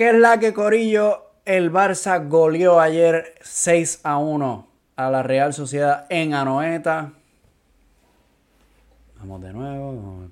[0.00, 1.26] ¿Qué es la que Corillo?
[1.44, 7.12] El Barça goleó ayer 6 a 1 a la Real Sociedad en Anoeta.
[9.18, 10.30] Vamos de nuevo.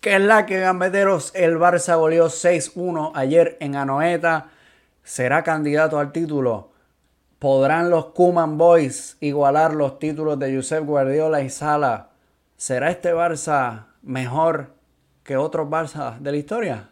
[0.00, 1.32] ¿Qué es la que gambeteros?
[1.34, 4.50] El Barça goleó 6-1 ayer en Anoeta.
[5.02, 6.70] ¿Será candidato al título?
[7.38, 12.10] ¿Podrán los Kuman Boys igualar los títulos de Josep Guardiola y Sala?
[12.56, 14.74] ¿Será este Barça mejor
[15.24, 16.88] que otros Barça de la historia?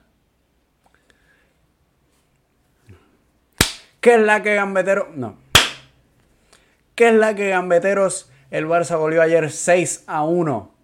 [4.00, 5.14] ¿Qué es la que gambeteros?
[5.14, 5.36] No.
[6.96, 8.30] ¿Qué es la que gambeteros?
[8.50, 10.79] El Barça goleó ayer 6 a 1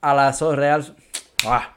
[0.00, 0.96] a la Real.
[1.46, 1.76] Ah.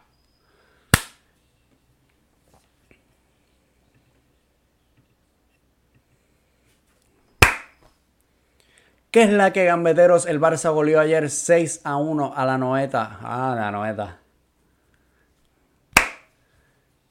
[9.12, 10.26] ¿Qué es la que gambeteros?
[10.26, 13.20] El Barça goleó ayer 6 a 1 a la Noeta.
[13.22, 14.18] Ah, la Noeta.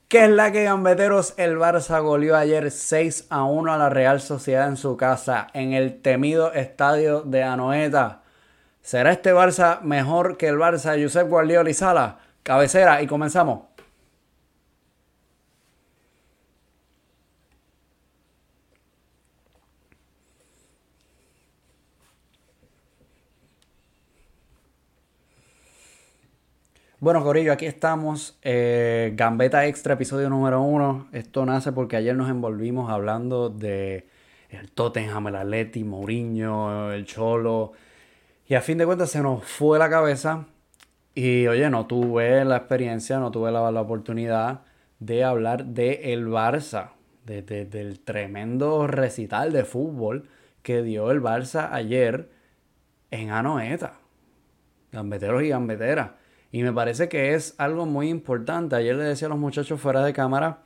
[0.08, 1.34] ¿Qué es la que gambeteros?
[1.36, 5.74] El Barça goleó ayer 6 a 1 a la Real Sociedad en su casa, en
[5.74, 8.21] el temido estadio de Anoeta.
[8.82, 12.18] ¿Será este Barça mejor que el Barça de Josep Guardiola y Sala?
[12.42, 13.60] Cabecera y comenzamos.
[26.98, 28.38] Bueno, Corillo, aquí estamos.
[28.42, 31.08] Eh, Gambeta Extra, episodio número uno.
[31.12, 34.08] Esto nace porque ayer nos envolvimos hablando de
[34.50, 37.72] el Tottenham, el Atleti, Mourinho, el Cholo,
[38.46, 40.46] y a fin de cuentas se nos fue la cabeza
[41.14, 44.62] y oye, no tuve la experiencia, no tuve la, oportunidad
[44.98, 46.92] de hablar de el Barça,
[47.24, 50.28] de, del tremendo recital de fútbol
[50.62, 52.30] que dio el Barça ayer
[53.10, 53.94] en Anoeta.
[54.90, 56.12] Gambeteros y gambeteras.
[56.50, 58.76] Y me parece que es algo muy importante.
[58.76, 60.64] Ayer le decía a los muchachos fuera de cámara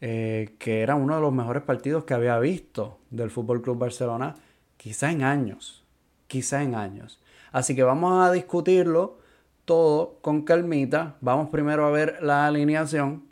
[0.00, 4.34] eh, que era uno de los mejores partidos que había visto del Fútbol Club Barcelona,
[4.76, 5.83] quizá en años
[6.26, 7.20] quizá en años.
[7.52, 9.18] Así que vamos a discutirlo
[9.64, 11.16] todo con calmita.
[11.20, 13.24] Vamos primero a ver la alineación.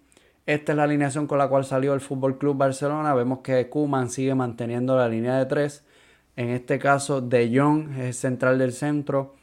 [0.47, 3.15] Esta es la alineación con la cual salió el Fútbol Club Barcelona.
[3.15, 5.85] Vemos que Kuman sigue manteniendo la línea de tres.
[6.37, 9.35] En este caso, De Jong es central del centro.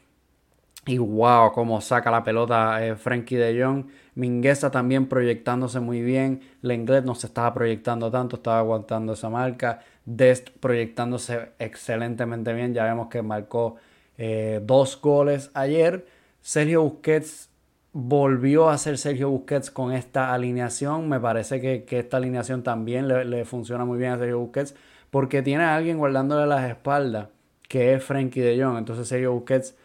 [0.85, 3.85] Y wow, cómo saca la pelota eh, Frankie De Jong.
[4.15, 6.41] Mingueza también proyectándose muy bien.
[6.61, 9.81] Lenglet no se estaba proyectando tanto, estaba aguantando esa marca.
[10.09, 12.73] Dest proyectándose excelentemente bien.
[12.73, 13.75] Ya vemos que marcó
[14.17, 16.07] eh, dos goles ayer.
[16.41, 17.51] Sergio Busquets
[17.93, 21.07] volvió a ser Sergio Busquets con esta alineación.
[21.09, 24.73] Me parece que, esta alineación también le, funciona muy bien a Sergio Busquets
[25.11, 27.27] porque tiene a alguien guardándole las espaldas
[27.67, 28.79] que es Frankie de Jong.
[28.79, 29.75] Entonces Sergio Busquets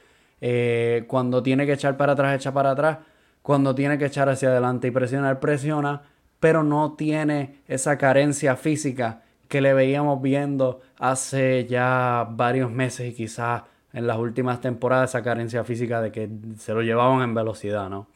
[0.41, 2.99] eh, cuando tiene que echar para atrás, echa para atrás.
[3.43, 6.01] Cuando tiene que echar hacia adelante y presionar, presiona.
[6.41, 13.15] Pero no tiene esa carencia física que le veíamos viendo hace ya varios meses y
[13.15, 13.63] quizás
[13.93, 16.29] en las últimas temporadas esa carencia física de que
[16.59, 18.09] se lo llevaban en velocidad, ¿no?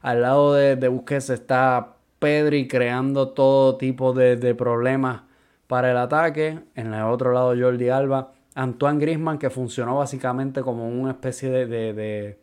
[0.00, 5.22] Al lado de, de Busquets está Pedri creando todo tipo de, problemas
[5.66, 6.60] para el ataque.
[6.74, 8.32] En el otro lado Jordi Alba.
[8.54, 12.38] Antoine Grisman que funcionó básicamente como una especie de, de,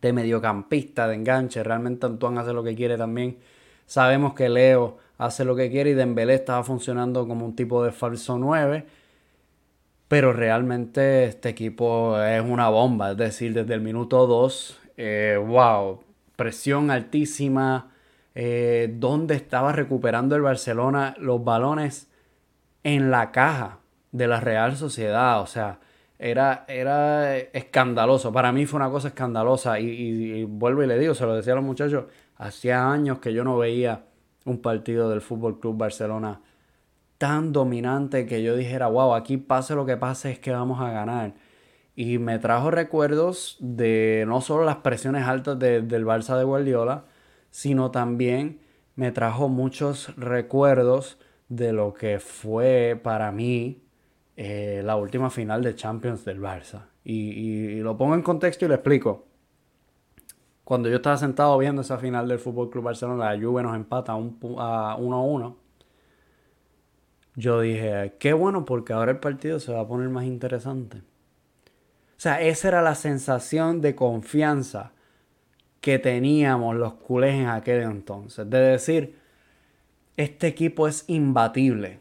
[0.00, 1.62] de mediocampista, de enganche.
[1.62, 3.38] Realmente Antoine hace lo que quiere también.
[3.86, 7.92] Sabemos que Leo hace lo que quiere y Dembélé estaba funcionando como un tipo de
[7.92, 8.84] falso 9.
[10.08, 16.00] Pero realmente este equipo es una bomba, es decir, desde el minuto 2, eh, wow,
[16.36, 17.92] presión altísima,
[18.34, 22.08] eh, donde estaba recuperando el Barcelona los balones
[22.84, 23.78] en la caja
[24.10, 25.78] de la Real Sociedad, o sea,
[26.18, 29.80] era, era escandaloso, para mí fue una cosa escandalosa.
[29.80, 32.04] Y, y vuelvo y le digo, se lo decía a los muchachos,
[32.36, 34.02] hacía años que yo no veía
[34.44, 36.40] un partido del Fútbol Club Barcelona
[37.18, 40.90] tan dominante que yo dijera, wow, aquí pase lo que pase es que vamos a
[40.90, 41.34] ganar.
[41.94, 47.04] Y me trajo recuerdos de no solo las presiones altas del Barça de Guardiola,
[47.50, 48.60] sino también
[48.96, 51.18] me trajo muchos recuerdos
[51.48, 53.82] de lo que fue para mí
[54.36, 56.86] eh, la última final de Champions del Barça.
[57.04, 59.31] y, lo pongo en contexto y lo explico
[60.64, 64.12] cuando yo estaba sentado viendo esa final del Fútbol Club Barcelona, la Juve nos empata
[64.12, 65.56] a 1-1.
[67.34, 70.98] yo dije, qué bueno porque ahora el partido se va a poner más interesante.
[70.98, 74.92] O sea, esa era la sensación de confianza
[75.80, 78.48] que teníamos los culés en aquel entonces.
[78.48, 79.18] De decir,
[80.16, 81.98] este equipo es imbatible.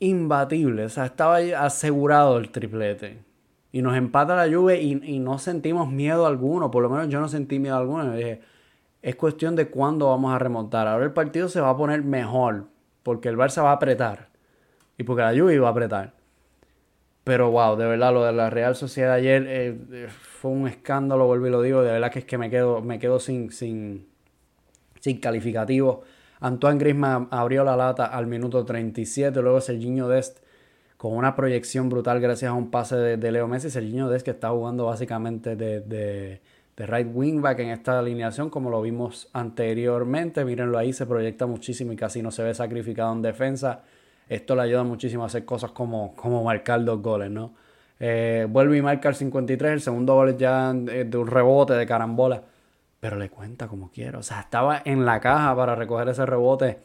[0.00, 0.84] Imbatible.
[0.84, 3.25] O sea, estaba asegurado el triplete.
[3.76, 6.70] Y nos empata la lluvia y, no sentimos miedo alguno.
[6.70, 8.10] Por lo menos yo no sentí miedo alguno.
[8.14, 8.40] dije,
[9.02, 10.88] es cuestión de cuándo vamos a remontar.
[10.88, 12.68] Ahora el partido se va a poner mejor.
[13.02, 14.30] Porque el Barça va a apretar.
[14.96, 16.14] Y porque la lluvia va a apretar.
[17.22, 21.26] Pero wow, de verdad, lo de la Real Sociedad ayer eh, eh, fue un escándalo,
[21.26, 21.82] vuelvo y lo digo.
[21.82, 24.08] De verdad que es que me quedo, me quedo sin, sin,
[25.00, 26.02] sin calificativo.
[26.40, 29.38] Antoine Griezmann abrió la lata al minuto 37.
[29.42, 30.45] Luego Serginho Dest
[30.96, 33.70] con una proyección brutal gracias a un pase de, Leo Messi.
[33.70, 36.40] Serginho Dest que está jugando básicamente de, de,
[36.76, 40.44] de right wingback en esta alineación, como lo vimos anteriormente.
[40.44, 43.82] Mírenlo ahí, se proyecta muchísimo y casi no se ve sacrificado en defensa
[44.28, 47.54] esto le ayuda muchísimo a hacer cosas como, como marcar dos goles, ¿no?
[47.98, 52.42] Eh, vuelve y marca el 53, el segundo gol ya de un rebote, de carambola,
[53.00, 54.18] pero le cuenta como quiera.
[54.18, 56.80] O sea, estaba en la caja para recoger ese rebote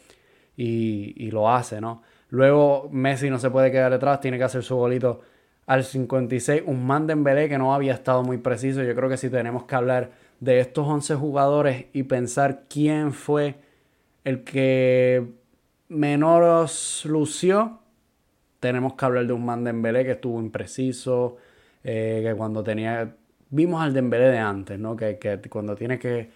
[0.55, 2.03] y, lo hace, ¿no?
[2.31, 5.21] Luego Messi no se puede quedar detrás, tiene que hacer su golito
[5.67, 6.63] al 56.
[6.65, 8.81] Un man Dembélé que no había estado muy preciso.
[8.83, 13.55] Yo creo que si tenemos que hablar de estos 11 jugadores y pensar quién fue
[14.23, 15.27] el que
[15.89, 17.79] menos lució,
[18.61, 21.37] tenemos que hablar de un man Dembélé que estuvo impreciso,
[21.83, 23.15] eh, que cuando tenía...
[23.49, 24.95] Vimos al Dembélé de antes, ¿no?
[24.95, 25.19] Que,
[25.49, 26.31] cuando tiene que,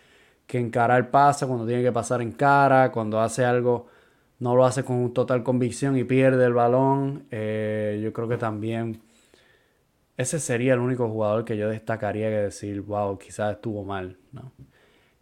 [0.45, 3.87] que encarar pasa, cuando tiene que pasar en cara, cuando hace algo
[4.39, 7.25] no lo hace con total convicción y pierde el balón.
[7.31, 9.01] Eh, yo creo que también
[10.17, 14.51] ese sería el único jugador que yo destacaría que decir, wow, quizás estuvo mal, ¿no?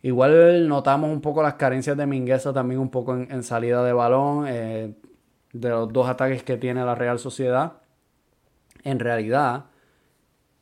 [0.01, 4.45] Igual notamos un poco las carencias de Mingueza también un poco en, salida de balón,
[4.49, 4.93] eh,
[5.53, 7.73] de los dos ataques que tiene la Real Sociedad.
[8.83, 9.67] En realidad,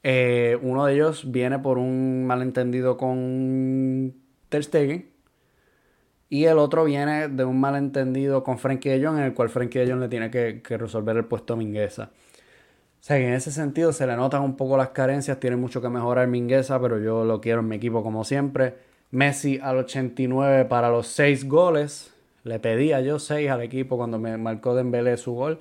[0.04, 4.13] eh, uno de ellos viene por un malentendido con
[4.50, 5.10] Ter Stegen
[6.31, 9.80] y el otro viene de un malentendido con Frankie de Jong en el cual Frankie
[9.80, 12.04] de Jong le tiene que, resolver el puesto a Mingueza.
[12.04, 15.81] O sea que en ese sentido se le notan un poco las carencias, tiene mucho
[15.81, 18.75] que mejorar Mingueza, pero yo lo quiero en mi equipo como siempre.
[19.12, 22.13] Messi al 89 para los 6 goles.
[22.45, 25.60] Le pedía yo 6 al equipo cuando me marcó Dembélé su gol.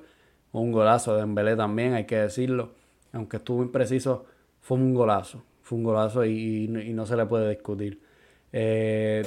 [0.53, 2.71] Un golazo de Dembélé también, hay que decirlo.
[3.11, 4.23] Aunque estuvo impreciso,
[4.61, 5.43] fue un golazo.
[5.63, 7.99] Fue un golazo y, no se le puede discutir.
[8.53, 9.25] Eh,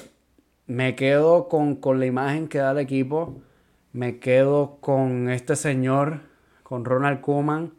[0.66, 3.34] me quedo con, con la imagen que da el equipo.
[3.93, 6.20] Me quedo con este señor,
[6.62, 7.75] con Ronald Koeman,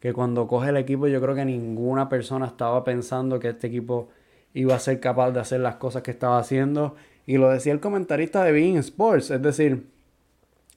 [0.00, 4.08] que cuando coge el equipo yo creo que ninguna persona estaba pensando que este equipo
[4.54, 6.94] iba a ser capaz de hacer las cosas que estaba haciendo.
[7.26, 9.30] Y lo decía el comentarista de Being Sports.
[9.30, 9.86] Es decir,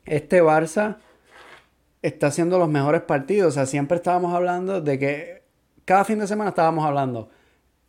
[0.06, 0.97] este Barça
[2.01, 3.50] está haciendo los mejores partidos.
[3.50, 5.44] O sea, siempre estábamos hablando de que
[5.86, 7.30] cada fin de semana estábamos hablando.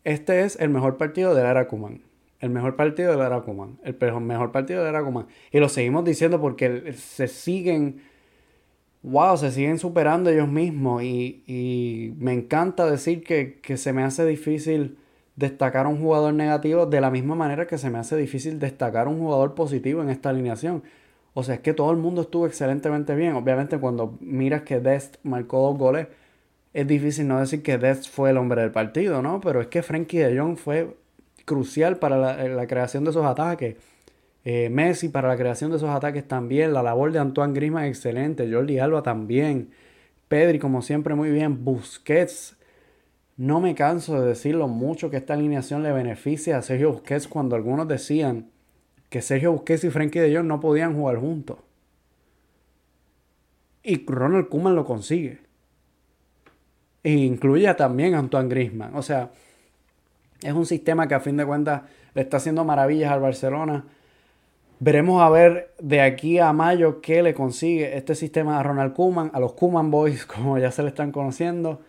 [0.04, 2.11] Este es el mejor partido de Lara Kuman.
[2.42, 3.78] El mejor partido de Lara Kuman.
[3.84, 5.26] El mejor partido de Lara Kuman.
[5.52, 8.02] Y lo seguimos diciendo porque se siguen.
[9.02, 11.04] Wow, se siguen superando ellos mismos.
[11.04, 14.98] Y, me encanta decir que, que se me hace difícil
[15.36, 19.20] destacar un jugador negativo de la misma manera que se me hace difícil destacar un
[19.20, 20.82] jugador positivo en esta alineación.
[21.34, 23.34] O sea, es que todo el mundo estuvo excelentemente bien.
[23.34, 26.08] Obviamente cuando miras que Dest marcó dos goles,
[26.72, 29.40] es difícil no decir que Dest fue el hombre del partido, ¿no?
[29.40, 30.96] Pero es que Frankie de Jong fue
[31.44, 32.16] crucial para
[32.48, 33.76] la, creación de esos ataques.
[34.44, 36.72] Eh, Messi para la creación de esos ataques también.
[36.72, 38.50] La labor de Antoine Griezmann excelente.
[38.52, 39.70] Jordi Alba también.
[40.28, 41.64] Pedri como siempre muy bien.
[41.64, 42.56] Busquets
[43.36, 47.26] no me canso de decir lo mucho que esta alineación le beneficia a Sergio Busquets
[47.28, 48.50] cuando algunos decían
[49.08, 51.58] que Sergio Busquets y Frankie de Jong no podían jugar juntos.
[53.82, 55.40] Y Ronald Koeman lo consigue.
[57.02, 58.94] E incluye también a Antoine Griezmann.
[58.94, 59.32] O sea,
[60.42, 61.82] es un sistema que a fin de cuentas
[62.14, 63.84] le está haciendo maravillas al Barcelona.
[64.80, 69.30] Veremos a ver de aquí a mayo qué le consigue este sistema a Ronald Koeman,
[69.32, 71.80] a los Koeman Boys, como ya se le están conociendo.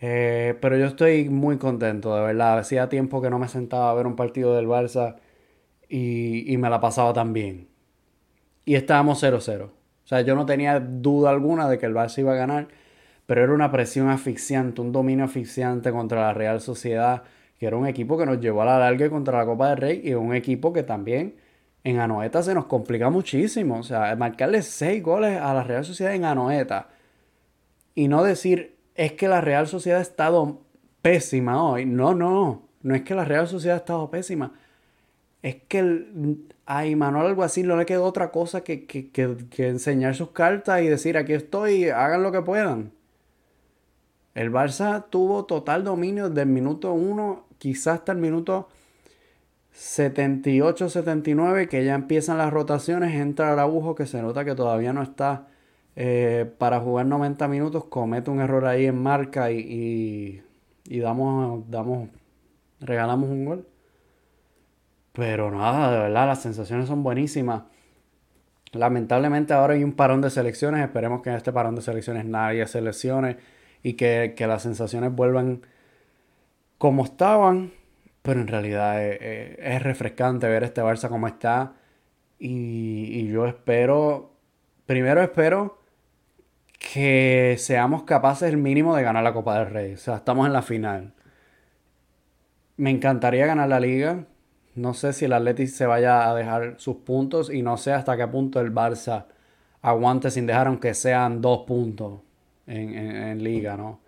[0.00, 2.58] Eh, pero yo estoy muy contento, de verdad.
[2.58, 5.16] Hacía tiempo que no me sentaba a ver un partido del Barça
[5.88, 7.68] y, me la pasaba tan bien.
[8.64, 9.64] Y estábamos 0-0.
[9.64, 9.70] O
[10.04, 12.68] sea, yo no tenía duda alguna de que el Barça iba a ganar,
[13.26, 17.22] pero era una presión asfixiante, un dominio asfixiante contra la Real Sociedad,
[17.60, 20.00] que era un equipo que nos llevó a la larga contra la Copa del Rey
[20.02, 21.36] y un equipo que también
[21.84, 23.78] en Anoeta se nos complica muchísimo.
[23.78, 26.88] O sea, marcarle 6 goles a la Real Sociedad en Anoeta
[27.94, 30.62] y no decir es que la Real Sociedad ha estado
[31.02, 31.84] pésima hoy.
[31.84, 34.54] No, no, no es que la Real Sociedad ha estado pésima.
[35.42, 36.06] es que
[36.66, 40.86] a Imanol algo así no le quedó otra cosa que, que, enseñar sus cartas y
[40.88, 42.92] decir aquí estoy, hagan lo que puedan.
[44.34, 48.68] El Barça tuvo total dominio del minuto 1, quizás hasta el minuto
[49.74, 55.48] 78-79, que ya empiezan las rotaciones, entra Araujo, que se nota que todavía no está
[55.96, 60.42] eh, para jugar 90 minutos, comete un error ahí en marca y,
[60.84, 62.08] y, damos, damos,
[62.80, 63.66] regalamos un gol.
[65.12, 67.64] Pero nada, de verdad, las sensaciones son buenísimas.
[68.72, 72.66] Lamentablemente ahora hay un parón de selecciones, esperemos que en este parón de selecciones nadie
[72.68, 73.36] se lesione
[73.82, 75.62] y que, que las sensaciones vuelvan
[76.78, 77.72] como estaban
[78.22, 81.74] pero en realidad es, refrescante ver este Barça como está.
[82.38, 84.32] Y, yo espero,
[84.86, 85.78] primero espero
[86.78, 89.94] que seamos capaces el mínimo de ganar la Copa del Rey.
[89.94, 91.14] O sea, estamos en la final.
[92.76, 94.26] Me encantaría ganar la liga.
[94.74, 98.16] No sé si el Atleti se vaya a dejar sus puntos y no sé hasta
[98.16, 99.26] qué punto el Barça
[99.82, 102.20] aguante sin dejar aunque sean dos puntos
[102.70, 104.00] en, en liga, ¿no?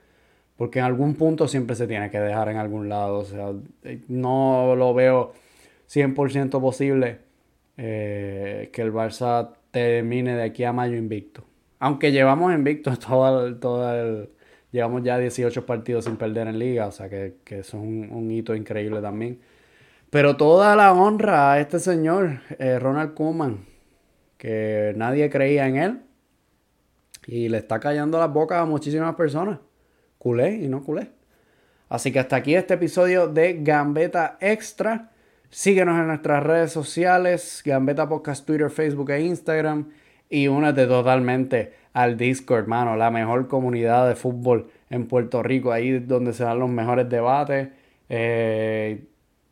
[0.62, 3.18] porque en algún punto siempre se tiene que dejar en algún lado.
[3.18, 3.52] O sea,
[4.06, 5.32] no lo veo
[5.90, 7.18] 100% posible
[7.76, 11.42] eh, que el Barça termine de aquí a mayo invicto.
[11.80, 14.28] Aunque llevamos invicto todo todo el,
[14.70, 18.30] llevamos ya 18 partidos sin perder en liga, o sea que, que eso es un,
[18.30, 19.40] hito increíble también.
[20.10, 23.64] Pero toda la honra a este señor, eh, Ronald Koeman,
[24.38, 26.00] que nadie creía en él
[27.26, 29.58] y le está callando las bocas a muchísimas personas
[30.22, 31.10] culé y no culé.
[31.88, 35.10] Así que hasta aquí este episodio de Gambeta Extra.
[35.50, 39.90] Síguenos en nuestras redes sociales, Gambeta Podcast, Twitter, Facebook e Instagram.
[40.30, 45.98] Y únete totalmente al Discord, mano, la mejor comunidad de fútbol en Puerto Rico, ahí
[45.98, 47.70] donde se dan los mejores debates.
[48.08, 49.04] Eh,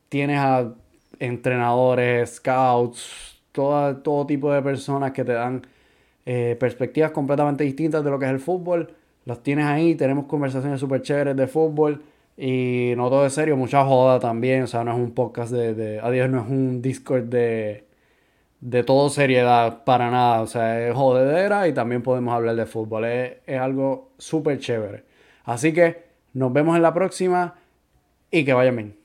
[0.09, 0.73] tienes a
[1.19, 5.67] entrenadores, scouts, todo tipo de personas que te dan
[6.27, 10.81] eh, perspectivas completamente distintas de lo que es el fútbol los tienes ahí, tenemos conversaciones
[10.81, 12.03] súper chéveres de fútbol
[12.37, 15.75] y no todo es serio, mucha joda también, o sea, no es un podcast de,
[15.75, 17.85] de adiós, no es un Discord de,
[18.61, 23.05] de todo seriedad para nada, o sea, es jodedera y también podemos hablar de fútbol,
[23.05, 25.05] es, es algo súper chévere.
[25.45, 27.57] Así que nos vemos en la próxima
[28.31, 29.00] y que vayan bien.